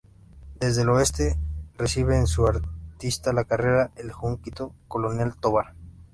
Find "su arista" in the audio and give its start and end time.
2.25-3.33